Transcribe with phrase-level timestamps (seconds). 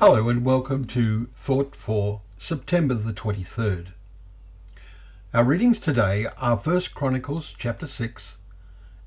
[0.00, 3.88] Hello and welcome to Thought for September the 23rd.
[5.34, 8.36] Our readings today are 1 Chronicles chapter 6,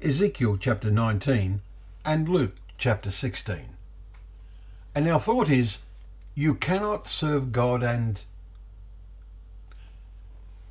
[0.01, 1.61] Ezekiel chapter 19,
[2.03, 3.69] and Luke chapter 16.
[4.93, 5.79] And our thought is
[6.35, 8.25] you cannot serve God and.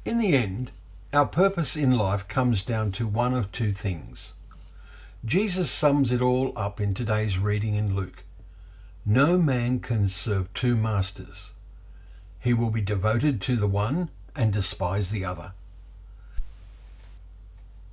[0.05, 0.73] In the end,
[1.15, 4.34] our purpose in life comes down to one of two things.
[5.25, 8.23] Jesus sums it all up in today's reading in Luke.
[9.10, 11.50] No man can serve two masters.
[12.38, 15.52] He will be devoted to the one and despise the other.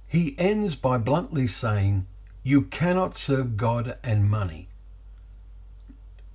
[0.08, 2.06] He ends by bluntly saying,
[2.44, 4.68] You cannot serve God and money.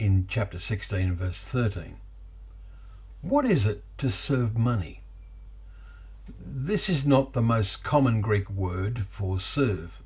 [0.00, 1.98] In chapter 16, verse 13.
[3.20, 5.02] What is it to serve money?
[6.44, 10.01] This is not the most common Greek word for serve.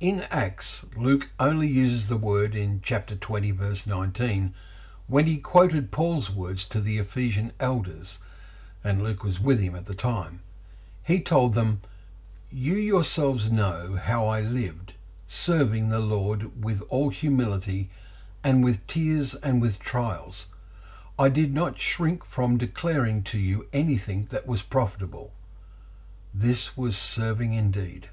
[0.00, 4.54] In Acts, Luke only uses the word in chapter 20, verse 19,
[5.08, 8.20] when he quoted Paul's words to the Ephesian elders,
[8.84, 10.38] and Luke was with him at the time.
[11.02, 11.80] He told them,
[12.48, 14.92] You yourselves know how I lived,
[15.26, 17.90] serving the Lord with all humility
[18.44, 20.46] and with tears and with trials.
[21.18, 25.32] I did not shrink from declaring to you anything that was profitable.
[26.32, 28.10] This was serving indeed.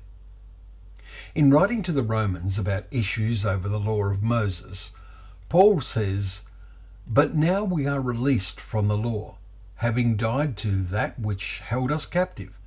[1.36, 4.94] In writing to the Romans about issues over the law of Moses,
[5.50, 6.44] Paul says,
[7.06, 9.36] But now we are released from the law,
[9.76, 12.58] having died to that which held us captive.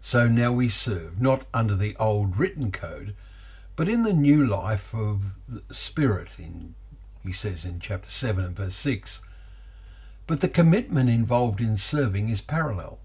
[0.00, 3.16] So now we serve, not under the old written code,
[3.74, 6.76] but in the new life of the Spirit, in,
[7.24, 9.22] he says in chapter 7 and verse 6.
[10.28, 13.00] But the commitment involved in serving is parallel.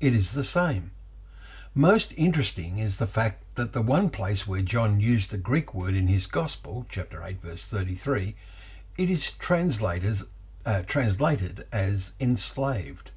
[0.00, 0.90] It is the same.
[1.74, 5.94] Most interesting is the fact that the one place where John used the Greek word
[5.94, 8.34] in his Gospel, chapter 8, verse 33,
[8.98, 9.32] it is
[10.66, 13.12] uh, translated as enslaved.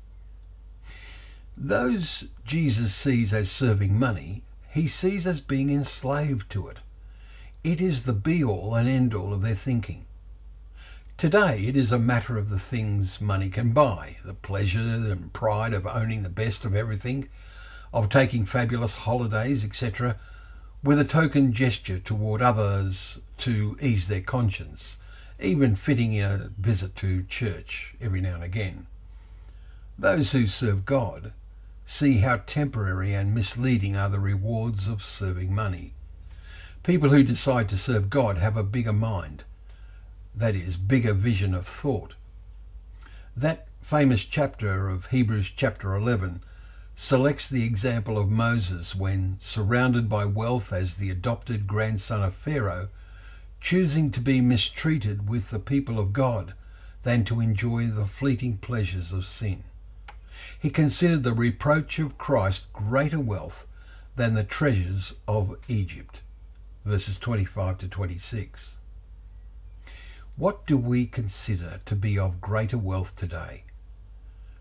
[1.57, 6.83] Those Jesus sees as serving money, he sees as being enslaved to it.
[7.63, 10.05] It is the be all and end all of their thinking.
[11.17, 15.73] Today, it is a matter of the things money can buy, the pleasure and pride
[15.73, 17.29] of owning the best of everything,
[17.93, 20.17] of taking fabulous holidays, etc.,
[20.83, 24.97] with a token gesture toward others to ease their conscience,
[25.39, 28.87] even fitting in a visit to church every now and again.
[29.97, 31.31] Those who serve God
[31.85, 35.93] see how temporary and misleading are the rewards of serving money.
[36.81, 39.43] People who decide to serve God have a bigger mind,
[40.35, 42.15] that is, bigger vision of thought.
[43.37, 46.41] That famous chapter of Hebrews chapter 11
[46.95, 52.89] selects the example of Moses when, surrounded by wealth as the adopted grandson of Pharaoh,
[53.59, 56.53] choosing to be mistreated with the people of God
[57.03, 59.63] than to enjoy the fleeting pleasures of sin.
[60.59, 63.67] He considered the reproach of Christ greater wealth
[64.15, 66.21] than the treasures of Egypt.
[66.85, 68.77] Verses 25 to 26.
[70.35, 73.63] What do we consider to be of greater wealth today?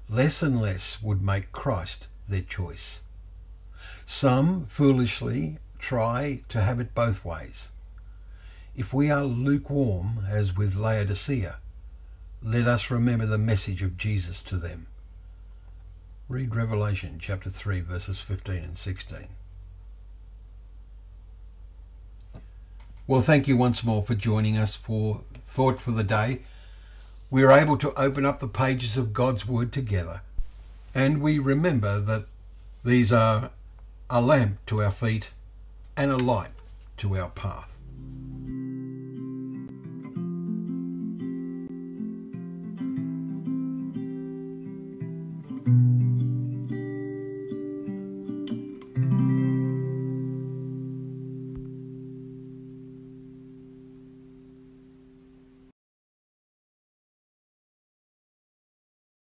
[0.08, 3.00] Less and less would make Christ their choice.
[4.06, 7.70] Some foolishly try to have it both ways.
[8.74, 11.58] If we are lukewarm, as with Laodicea,
[12.42, 14.86] let us remember the message of Jesus to them.
[16.28, 19.28] Read Revelation chapter 3, verses 15 and 16.
[23.06, 26.42] Well, thank you once more for joining us for Thought for the Day.
[27.30, 30.22] We are able to open up the pages of God's Word together
[30.94, 32.26] and we remember that
[32.84, 33.50] these are
[34.10, 35.30] a lamp to our feet
[35.96, 36.50] and a light
[36.96, 37.71] to our path.